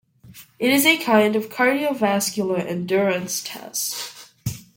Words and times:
It 0.57 0.71
is 0.71 0.87
a 0.87 0.97
kind 0.97 1.35
of 1.35 1.49
cardiovascular 1.49 2.57
endurance 2.65 3.43
test. 3.43 4.31